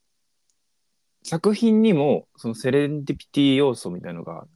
[1.22, 4.46] 作品にもそのセレンディピティ要素みたいのが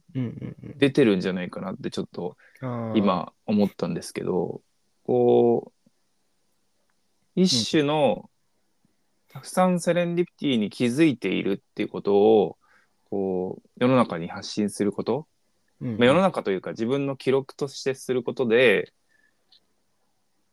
[0.77, 2.37] 出てるんじゃないかなってちょっと
[2.95, 4.61] 今思ったんですけど、
[5.03, 8.29] こう、一種の
[9.33, 12.57] たくさんセレンディピティに気づいているっていうことを、
[13.09, 15.27] こう、世の中に発信すること、
[15.81, 18.93] うんまあ、世の中というか自分の記録としてすることで、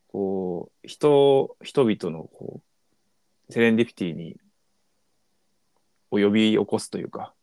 [0.09, 2.63] こう、人、人々のこ
[3.49, 4.37] う、セレンディピティに、
[6.11, 7.35] を呼び起こすというか、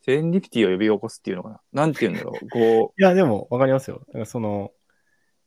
[0.00, 1.82] セレンディピティを呼び起こすっていうのかな？
[1.82, 2.48] なんて言うんだろう。
[2.48, 4.04] こ いや、でも、わかりますよ。
[4.06, 4.72] だからその、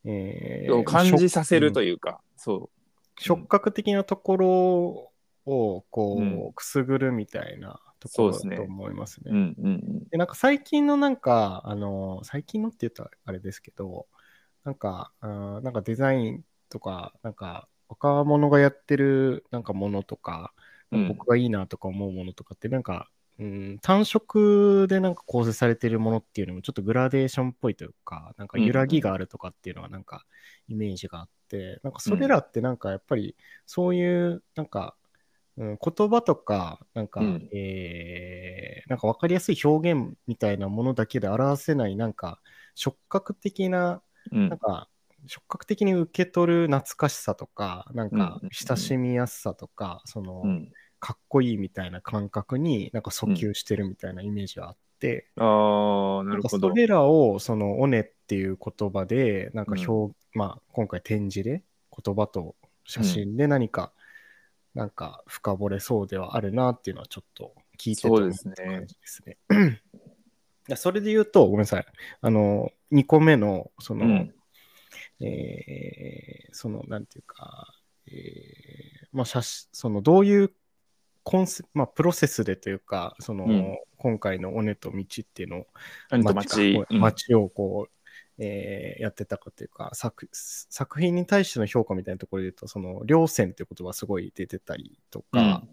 [0.06, 1.88] えう、ー感じさせるという。
[1.88, 2.70] いうか、そ
[3.20, 4.50] 触覚的なところ
[5.46, 9.32] を、こう、うんくすぐるみたいなところだと思いますね。
[9.32, 9.36] う。
[9.36, 14.08] うんうんで、なんか最近のなんか、あの、最近のって言ったらあれですけど、
[14.64, 20.54] なんか、あーなんかデザインとか、なんか若者がやってるなんかものとか、
[20.92, 21.08] うん。
[21.10, 30.26] 僕がいいなとか思うものとかって、なんか、うん、単色でなんか構成されてるものっていうのもちょっとグラデーションっぽいというか、なんか揺らぎがあるとかっていうのはなんか
[30.68, 34.96] イメージがあって、なんかそれらってなんかやっぱりそういうなんか、
[35.58, 37.50] うん、言葉とか、なんか、うん。
[37.54, 42.42] えーなんかわかりやすい表現みたいなものだけで表せない、なんか
[42.76, 44.50] 触覚的な、うん。
[44.50, 44.90] なんか
[45.28, 48.50] 触覚的に受け取る懐かしさとか、なんかうんうん。
[48.52, 50.72] 親しみやすさとか、その、うん。
[51.00, 56.70] かっこいいみたいな感覚になんか訴求してるみたいなイメージがあって、ああ、ななんかそるほど。
[56.70, 61.64] れらをそのオネっていう言葉でなんか表、まあ今回展示で
[62.04, 63.94] 言葉と写真で何か、
[64.76, 69.38] なんか深掘れそうではあるなっていうのはちょっと聞いてたそうですね感じですね。
[70.68, 71.86] いやそれで言うと、ごめんなさい。
[72.22, 74.36] あの、2個目の、その、うん
[75.22, 77.74] えーその、なんていうか、
[78.08, 80.54] えーまあ、写真、その、どういう
[81.24, 83.78] コンセ、まあ、プロセスでというか、その、うん。
[83.98, 85.68] 今回の尾根と道っていうのを、
[86.90, 87.92] 街をこう、
[88.38, 95.64] えーやってたかというか作、作品に対しての評価みたいなところで言うと、その、両線っていう言葉すごい出てたりとか、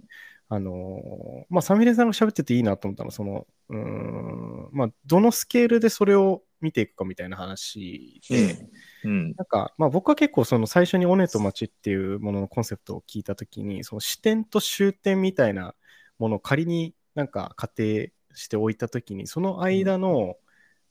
[0.48, 8.68] あのーまあ、サミレさんが喋ってていいなと思ったのは、その、うーん、まあ、どのスケールでそれを見ていくかみたいな話で、
[9.04, 9.10] うん。
[9.10, 9.34] うん。
[9.36, 15.74] なんか、まあ、僕は結構その最初にオネと街っていうもののコンセプトを聞いたときに、その視点と終点みたいな
[16.18, 20.36] ものを仮になんか仮定しておいたときに、その間の、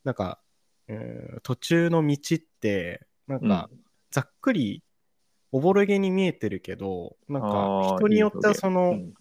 [0.04, 0.40] なんか、
[0.88, 3.70] うん途中の道って、なんか、
[4.12, 4.84] ざっくり
[5.52, 9.14] おぼろげに見えてるけど、なんか人によってはその、うん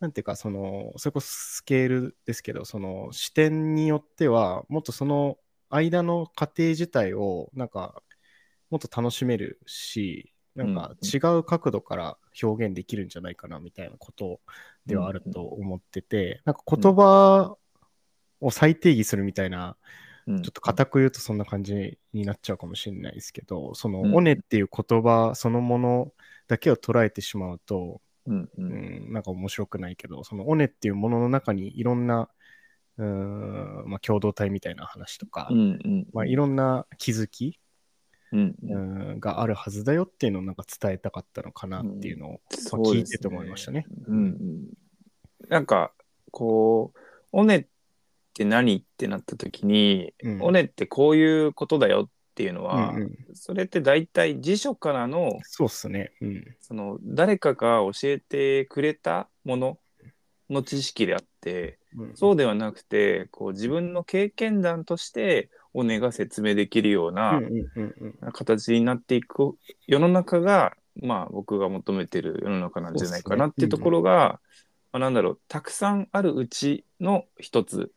[0.00, 5.38] なんていうか、その、それこそスケールですけど、その視点によっては、もっとその
[5.76, 8.02] 間の過程自体を、なんか、
[8.70, 14.40] もっと楽しめるし、なんか違う角度から表現できるんじゃないかな、みたいなこと
[14.86, 17.56] ではあると思ってて、なんか言葉
[18.40, 19.76] を再定義するみたいな、
[20.26, 20.42] うん。
[20.42, 24.14] ちょっと固く言うとそんな感じになっちゃうかもしれないですけど、その、うん。
[24.14, 26.12] オネっていう言葉そのもの
[26.48, 32.28] だけを捉えてしまうと、うんううんん、なんか面白くないけど、そのオネっていうものの中にいろんな、
[33.02, 37.58] うーん、まあ、共同体みたいな話とか、うんうんまあ、いろんな気づき、
[38.32, 38.78] うんうー
[39.16, 42.40] ん、があるはずだよっていうのをなんか伝えたかったのかなっていうのを、まあ
[42.78, 43.86] 聞いてて思いましたね。
[44.06, 45.48] うんうん。
[45.48, 45.92] なんか、
[46.30, 46.98] こう、
[47.32, 47.66] オネっ
[48.34, 56.12] て何ってなった時に、うんオネってこういうことだよっていうのは、うんうんそれって大体辞書からの、そうっすね。
[56.20, 56.56] うん。
[56.60, 59.78] その、誰かが教えてくれたもの
[60.50, 62.16] の知識であって、うん。
[62.16, 68.32] そうではなくて、こう自分の経験談として、オネが説明できるような、うんうんうんうん。
[68.32, 74.40] 形になっていく世の中が、まあ、僕が求めてる世の中なんじゃないかなっていうところが、
[74.92, 77.90] まあ、なんだろうたくさんあるうちの一つ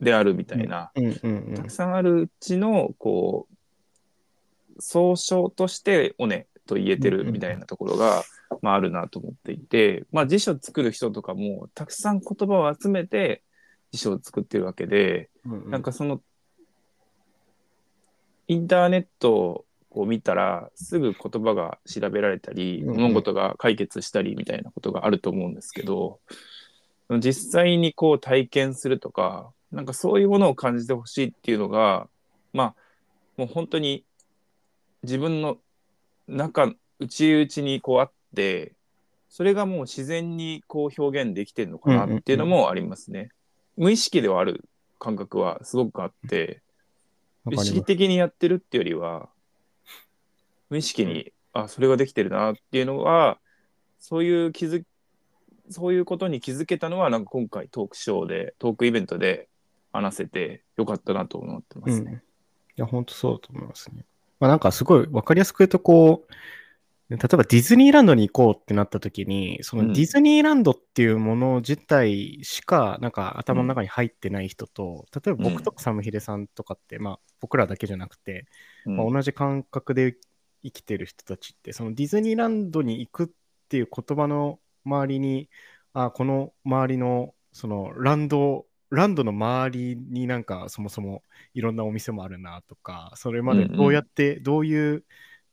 [0.00, 8.22] であるみたいな、うんうんうんたくさんあるうちのこう総称として「おね」と言えてるみたいなところが、
[8.62, 13.42] まあ、あるなと思っていて、まあ、辞書作る人とかもたくさん言葉を集めて
[13.92, 16.20] 辞書を作ってるわけで、うなんかその
[18.48, 26.18] インターネットを見たらすぐ言葉が調べられたり、物事が解決したりみたいなことがあると思うんですけど
[27.20, 32.08] 実際にこう体験するとかなんかそういうものを感じてほしいっていうのが
[32.52, 32.74] まあ
[33.36, 34.04] もう本当に
[35.02, 35.58] 自分の
[36.28, 38.72] 中内々にこうあって
[39.28, 43.30] それがもう自然にこう表現できてるのかなっていうのもありますね。
[43.76, 46.62] 無意識ではある感覚はすごくあって
[47.50, 49.28] 意識的にやってるっていうよりは
[50.70, 53.38] 無意識にあそれができてるなっていうのは
[53.98, 54.84] そういう気づ
[55.70, 59.48] そういうことに気づけたのはなんか今回トークショーでトークイベントで
[59.92, 62.08] 話せてよかったなと思ってますうん。
[62.08, 62.22] いね。
[62.76, 64.04] や、本当そうだと思いますね。
[64.40, 66.32] まあなんかすごいわかりやすく言うと、こう、
[67.10, 69.92] 例えばディズニーランドに行こうってなった時に、そのうん。
[69.92, 78.46] ディズニーランドっていうもの自体しか、なんか頭の中に入ってない人と、例えば僕とかサムヒデさんとかって、まあ僕らだけじゃなくて、
[78.86, 78.96] うん。
[78.96, 80.16] まあ、同じ感覚で
[80.62, 83.28] 生きてる人たちって、そのディズニーランドに行くっ
[83.68, 85.50] ていう言葉の周りに、
[85.92, 91.22] あ、この周りの、そのランド、ランドの周りになんかそもそも
[91.54, 95.04] いろんなお店もあるなとか、それまでどうやって、どういう、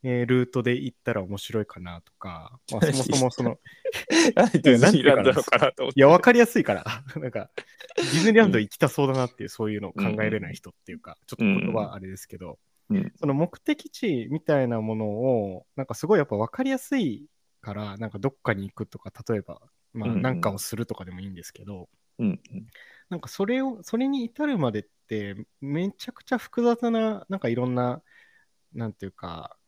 [0.04, 3.58] えールートで行ったら面白いかなとか、まあ、 そもそもその、
[4.34, 6.00] なんでディズニーランドなのかなと思って。
[6.00, 6.84] いや、わかりやすいから、
[7.20, 7.50] なんか、
[7.96, 12.58] ディズニーランド行きたそうだなっていう、そういうのを考えれない人っていうか、ちょっと言葉はあれですけど、
[12.90, 13.12] うん。
[13.14, 17.26] その目的地みたいなものを、なんかすごいやっぱ分かりやすい
[17.60, 19.60] から、なんかどっかに行くとか、例えば、
[19.92, 20.22] まあ、うんうん。
[20.22, 22.66] なんかをするとかでもいいんですけど、うんうん
[23.12, 28.02] なんかそれを、それに至るまでって、めちゃくちゃ複雑な、なんかいろんな、
[28.72, 29.58] なんていうか、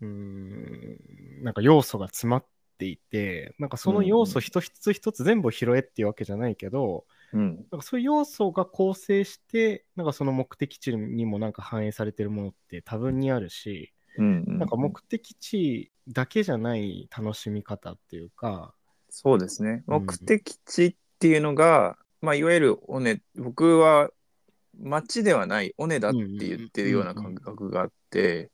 [0.00, 0.98] うーん、
[1.44, 7.66] なんか要素が詰まっていて、なんかその要素一つ一つ全部を拾えっていうわけじゃないけど、うん。
[7.70, 14.58] なんかそういう要素が構成して、なんかその目的地にもなんか反映されてるものって多分にあるし、うんうん。
[14.58, 18.74] なんか目的地だけじゃない楽しみ方っていうか、
[19.08, 19.84] そうですね。
[19.86, 20.06] うん。
[20.06, 24.10] 目的地っていうのが、まあ、いわゆる尾根、僕は
[24.80, 28.50] 町ではない尾根だって言ってるような感覚があって、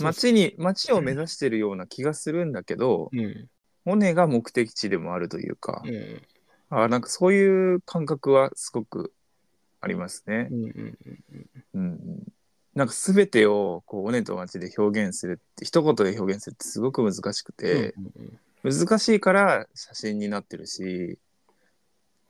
[0.00, 3.48] 町に、町を目指してるような気がするんだけど、うん、
[3.86, 6.22] 尾根が目的地でもあるというか、うん、
[6.68, 9.12] あなんかそういう感覚はすごく
[9.80, 11.78] ありますねう。
[11.80, 12.32] ん、
[12.74, 17.94] なんか全てをこう尾根と町で表現するって一言で表現するってすごく難しくて、
[18.62, 21.18] 難しいから写真になってるし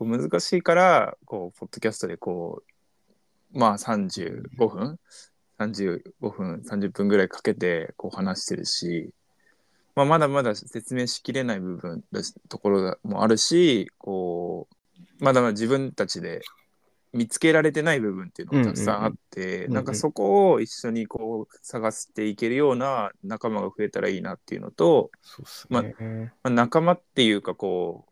[0.01, 2.63] こう難しいからこうポッドキャストでこ
[3.55, 4.99] うまあ35分
[5.59, 9.11] ？35分30分ぐらいかけてこう話してるし、
[9.95, 16.41] まあ、まだまだ説明しきれない部分だしところもあるしこうまだまだ自分たちで
[17.13, 19.75] 見つけられてない部分っていうのがたくさんあって、んうん。
[19.75, 25.95] なんかそこを一緒にこう探していけるような仲間が増えたらいいなっていうのと、そうっすまね。
[25.99, 28.10] まあ、仲間っていうかこう、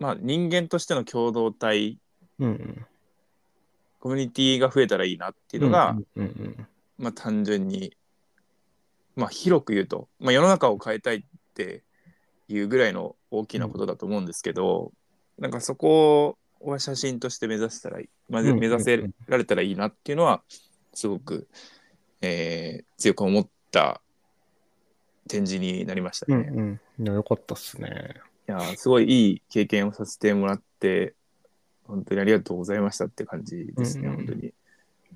[0.00, 1.98] まあ、人間としての共同体
[2.40, 2.86] うんうん。
[4.00, 6.66] コミュニティが増えたらいいなっていうのが、うんうん
[6.98, 7.94] まあ、単純に、
[9.14, 11.20] まあ、広く言うと、まあ、世の中を変えたいっ
[11.54, 11.82] て
[12.48, 14.92] いうぐらいの大きなことだと思うんですけど、
[15.38, 20.42] なんかそこを写真として目指したらいい、まあ、うんうんうん目指せられたらいいなっていうのは
[20.94, 21.48] すごく、
[22.22, 24.02] えー強く思った
[25.26, 26.42] 展示になりましたうん。
[26.42, 26.48] ね。
[26.50, 27.14] うんうん。
[27.14, 28.14] よかったっすね。
[28.50, 31.14] いやーすごいいい経験をさせてもらって
[31.86, 34.52] 本当にありがとうございましたって感じですね、うんうん本当に。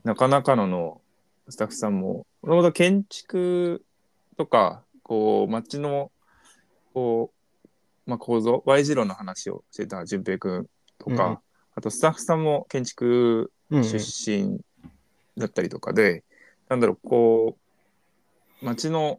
[0.05, 1.01] なかなかのの
[1.49, 3.85] スタッフさんももともと建築
[4.37, 6.13] とかこう街の
[6.93, 7.33] こ
[8.07, 10.69] う、まあ、構造 Y 字路の話をしてた淳平君
[10.99, 11.39] とか、うん
[11.77, 13.85] あとスタッフさんも建築うんうん。
[13.85, 14.61] 出身
[15.37, 16.23] だったりとかで、
[16.69, 17.57] なんだろうこ
[18.63, 19.19] う街の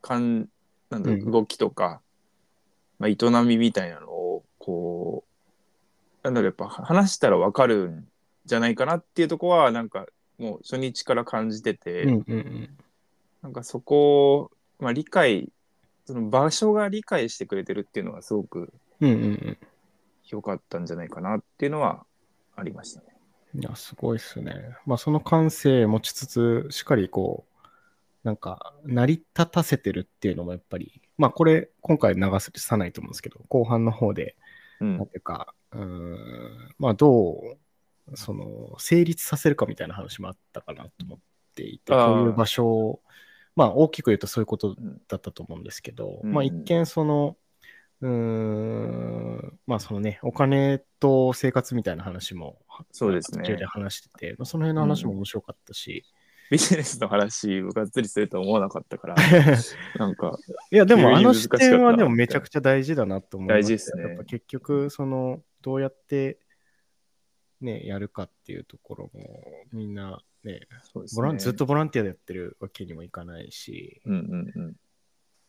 [0.00, 0.48] かん
[0.88, 1.30] なんだろううん。
[1.30, 2.00] 動きとか、
[2.98, 8.08] まあ、営みみたいなのをこうなんだろうやっぱ話したらわかるん
[8.46, 10.06] じゃないかなっていうとこはなんか
[10.38, 12.76] もう初日から感じてて、うんうんうん。
[13.42, 15.50] なんかそこを、まあ、理解
[16.06, 18.72] その場所が理解してくれてるっていうのがすごく。
[20.26, 22.06] 良かったんじゃないかなっていうのは
[22.56, 23.06] ありましたね。
[23.56, 24.76] いや、すごいっすね。
[24.86, 27.68] まあ、その感性持ちつつ、しっかりこう、
[28.24, 32.22] なんか、成り立たせてるっていうのもやっぱり、まあ、これ、今回流
[32.56, 34.36] さないと思うんですけど、後半の方で、
[34.80, 34.98] うん。
[34.98, 41.18] なんていうか、うーん、まあ、どう、その、成立させるかみたいな話もあったかなと思っ
[41.54, 43.00] ていて、こういう場所を、
[43.56, 44.74] まあ、大きく言うとそういうこと
[45.08, 46.32] だったと思うんですけど、うん。
[46.32, 47.36] まあ、一見その、
[48.00, 52.58] うーん、まあ、そのね、お金と生活みたいな話も、
[52.90, 53.38] そうですね。
[53.38, 56.04] 途中で話してて、まあその辺の話も面白かったし、
[56.50, 59.16] ビジネスの話をがっつりするとは思わなかったから、
[59.98, 60.38] なんか、
[60.70, 64.02] いや、でもあの視点はでもめちゃくちゃ大事だなと思います大事ですね。
[64.02, 66.38] やっぱ結局、その、どうやって、
[67.60, 69.42] ね、やるかっていうところも、
[69.72, 70.60] みんな、ね、
[71.14, 71.38] ボランね。
[71.38, 74.76] ずっとボランティアでやってるわけにもいかないし、うんうんうん。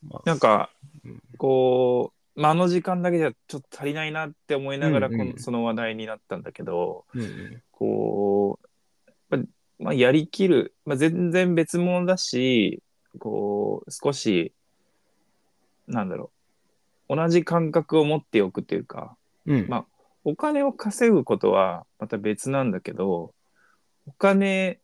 [0.02, 0.70] まあ、なんか
[1.04, 5.28] うん、こう、まあ、あの時間だけじゃちょっと足りないなって思いながら、うんうん。
[5.32, 7.64] このその話題になったんだけど、うんうん。
[7.72, 12.82] こう、やっぱまあ、やりきる、まあ、全然別物だし、
[13.20, 14.54] こう、少し、
[15.88, 16.32] なんだろ
[17.10, 19.16] う、同じ感覚を持っておくというか、
[19.46, 19.68] うん。
[19.68, 19.86] まあ
[20.26, 23.36] お金を稼ぐことはまた別なんだけど、
[24.08, 24.80] お金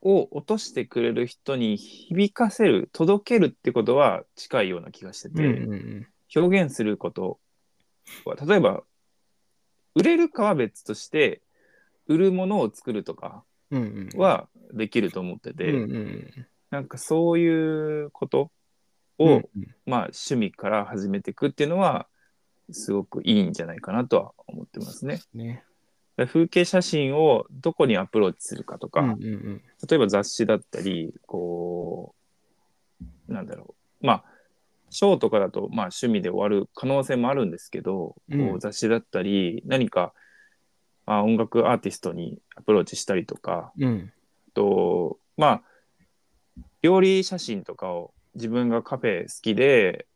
[0.00, 6.06] を落としてくれる人に響かせる、届けるってことは近いような気がしてて、うんうんうん。
[6.34, 7.38] 表現すること
[8.24, 8.82] は、例えば、
[9.94, 11.42] 売れるかは別として、
[12.06, 13.44] 売るものを作るとか
[14.16, 18.50] はできると思ってて、うんうんなんかそういうこと
[19.18, 19.44] を、うんうん。
[19.86, 22.08] まあ趣味から始めていくっていうのは、
[22.70, 25.22] すごくいいんじゃないかなとは思ってますね。
[25.32, 25.64] ね。
[26.26, 29.62] 風景写真をどこにアプローチするかとか、うんうんうん。
[29.88, 32.14] 例えば雑誌だったり、こ
[33.28, 34.24] う、なんだろう、まあ、
[34.90, 38.48] ショーとかだと、まあ趣味で終わる可能性もあるんですけど、うん。
[38.50, 40.12] こう雑誌だったり、何か、ま
[41.08, 44.12] あ、音楽アーティストにアプローチしたりとか、うん。
[44.54, 45.62] と、まあ、
[46.82, 50.06] 料理写真とかを自分がカフェ好きで、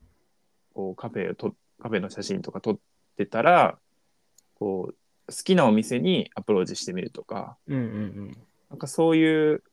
[0.74, 2.78] こうカフェをと、カフェの写真とか撮っ
[3.16, 3.78] てたら、
[4.59, 4.95] こう、
[5.26, 8.36] 好きなお店にアプローチしてみるとか、うんうん
[8.68, 9.64] なんかそういう好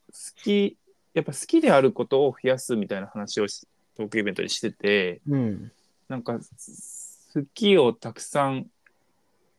[0.44, 0.78] き、
[1.14, 3.66] やっぱ好きであることを増やすみたいな話をし
[3.96, 5.72] トークイベントでしてて、うんうん。
[6.10, 6.40] なんか好
[7.54, 8.68] きをたくさん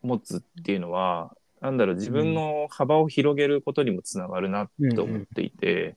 [0.03, 5.97] 持つっていうのは、なんだろう、自分の幅を広げることにもつながるなと思っていて、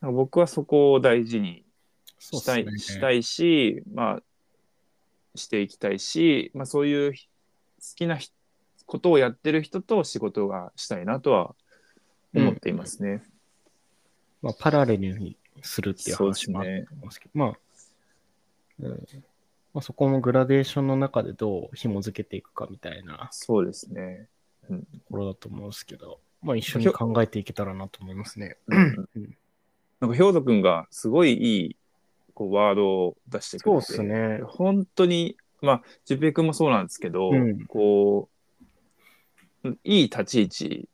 [0.00, 1.64] なんか僕はそこを大事に
[2.18, 2.78] したい,、ね。
[2.78, 4.22] したいし、まあ、
[5.34, 7.18] していきたいし、まあそういう好
[7.96, 8.30] きなひ
[8.86, 11.54] ことをやってる人と仕事がしたいなとは
[12.34, 13.22] 思っていますね。
[14.42, 16.86] まあ、パラレルにするっていう話もあるね。
[16.86, 17.58] と思うんですけど、まあ、
[18.80, 18.90] うん。
[19.72, 23.28] まあ、そこもグラデーションの中でどう紐付けていくかみたいな。
[23.32, 24.28] そうですね。
[24.68, 24.74] と
[25.10, 28.56] ころだと思うんですけど、まあ一緒に考えていけたらなと思いますね。
[28.68, 31.76] なんか、兵頭くんがすごいいい
[32.34, 33.78] こうワードを出してくそうれ。
[33.78, 34.40] ってすね。
[34.46, 38.28] 本当に、まあ、淳平くんもそうなんですけど、うんこ
[39.64, 40.88] う、いい立ち位置、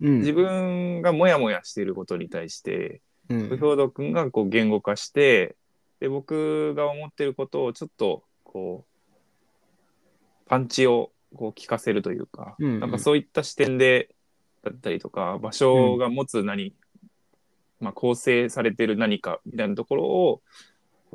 [0.00, 0.18] うん。
[0.18, 5.54] 自分がモヤモヤしていることに対して、うん兵頭くんがこう言語化して、
[6.00, 14.14] で、僕が思ってることをちょっと、こう、パンチをこう聞かせるというか、うんうんなんかそういった視点で、
[14.62, 16.74] だったりとか、場所が持つ何、
[17.80, 20.42] まあ、構成されてる何かみたいなところを、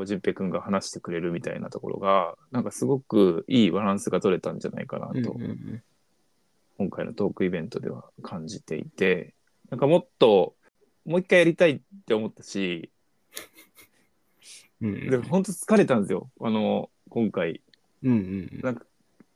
[0.03, 5.83] 淳平くんが話してくれるみたいなところが、なんかすごくいいバランスが取れたんじゃないかなと、うんうん
[6.77, 9.33] 今回のトークイベントでは感じていて、
[9.69, 10.55] なんかもっと、
[11.05, 12.91] もう一回やりたいって思ったし、
[14.81, 16.29] うんうんでも本当疲れたんですよ。
[16.41, 17.61] あの、今回。
[18.03, 18.13] うんう
[18.57, 18.85] んなんか、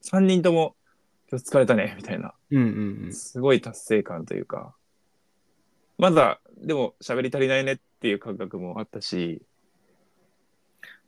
[0.02, 0.76] 3人とも、
[1.32, 2.34] 今日疲れたね、みたいな。
[2.52, 3.14] うんうんうん。
[3.14, 4.76] すごい達成感というか、
[5.98, 9.42] まだ、でも喋り足りないねっていう感覚もあったし、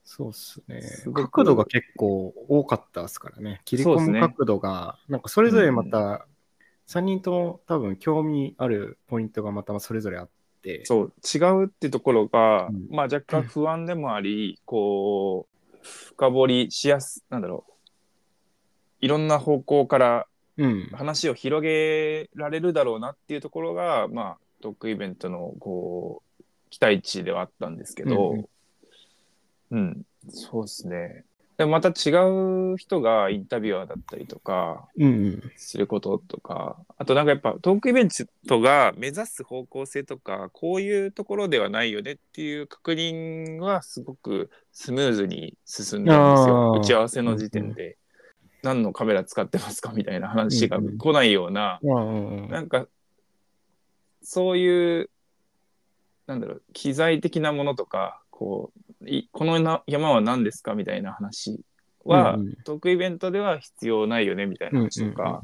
[0.03, 0.81] そうっすね。
[1.13, 3.61] 角度が結構多かったですからね。
[3.65, 6.27] 切り込そうですねむ角度が、なんかそれぞれまた、
[6.87, 10.29] 3人とも多分興味あるポイントがまたそれぞれあっ
[10.61, 12.87] て、そう、違うってところが、うん。
[12.89, 17.73] まあ若干不安でもあり、こう、深掘りしやす、なんだろう、
[19.01, 20.27] いろんな方向から
[20.57, 20.89] うん。
[20.93, 28.45] 話を広げられるだろうなっていうところが、まあ、トークイベントの、こう、期待値ではあったんですけど、うん
[29.71, 31.23] うん、そうですね。
[31.57, 32.11] でもまた違
[32.73, 35.51] う人がインタビュアーだったりとか、うんうん。
[35.57, 38.09] することとか、あとなんかやっぱトークイベン
[38.47, 46.73] トが目指す方向性とか、こういうところではないよねっていう確認はすごくスムーズに進んだんですよ。
[46.81, 47.97] 打ち合わせの時点で。
[48.63, 52.49] 何のカメラ使ってますかみたいな話が来ないような、うんうんうん。
[52.49, 52.87] なんか、
[54.21, 55.09] そういう、
[56.27, 61.59] なんだろう、機材的なものとか、こう、いこのな山は何ですかみたいな話
[62.05, 62.55] は、うんうん。
[62.63, 65.43] トークイベントでは必要ないよねみたいな話とか、うんうんうん。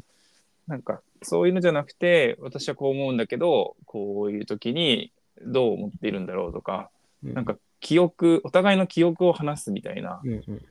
[0.68, 5.12] なんか、そういうのじゃなくて、私はこう思うんだけど、こういう時に
[5.42, 6.90] どう思っているんだろうとか、
[7.24, 7.34] うん。
[7.34, 10.62] なんか、記憶、お互いの記憶を話すみたいな、うんうん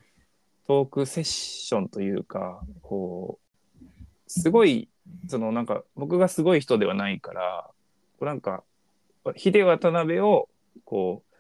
[0.67, 3.85] トークセッションというか、こう、
[4.27, 4.89] すごい、
[5.29, 7.71] そのなんか、僕がすごい人ではないから、
[8.19, 8.65] こうなんか、
[9.35, 10.49] ヒデ渡辺を
[10.85, 11.37] こう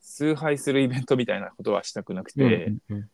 [0.00, 2.42] 崇拝するイベントみたいなことはしたくなくて、
[2.88, 3.10] うんうんうん。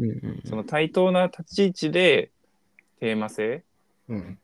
[0.00, 2.30] うんその対等な立ち位置で
[3.00, 3.64] テーマ性
[4.08, 4.38] うん。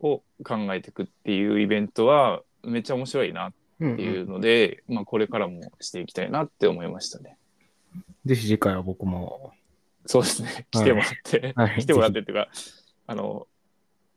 [0.00, 7.36] を考えていくっていうイベントはめっちゃ面白いなっうんていうので、まあこれからもしていきたいなって思いましたね。
[8.24, 9.52] ぜひ次回は僕も。
[10.06, 10.66] そうですね。
[10.70, 12.48] 来てもらって、はい 来てもらってっていうか、
[13.06, 13.46] あの、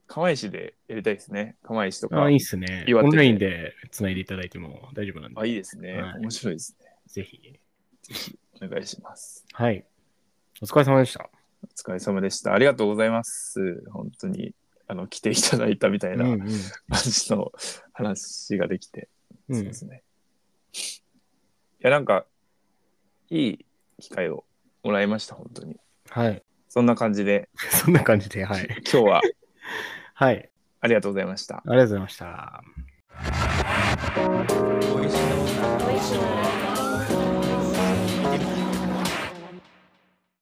[0.08, 1.56] 釜石でやりたいですね。
[1.64, 2.24] 釜石とか。
[2.24, 2.86] あ、いいっすね。
[2.94, 5.40] オンラインで繋いでいただいても大丈夫なんで。
[5.40, 6.02] あいいですね。
[6.02, 6.90] はい面白いですね。
[7.08, 7.60] ぜひ。
[8.62, 9.46] お願いします。
[9.54, 9.86] はい。
[10.62, 11.30] お疲れ様でした。
[11.64, 12.54] お疲れ様でした。
[12.54, 13.84] ありがとうございます。
[13.92, 14.54] 本当に、
[14.88, 16.50] あの、来ていただいたみたいなうんうん感
[17.04, 17.52] じの
[17.94, 19.08] 話ができて、うん
[19.56, 20.04] そうですね。
[20.74, 20.78] い
[21.82, 22.26] や、なんか、
[23.30, 23.66] いい
[24.00, 24.44] 機会を
[24.84, 25.78] もらいました、本当に。
[26.10, 26.44] はい。
[26.68, 28.68] そんな感じで、 そんな感じで、はい。
[28.92, 29.22] 今日は
[30.14, 30.50] はい。
[30.82, 31.58] ありがとうございました。
[31.58, 32.64] ありがとうございました。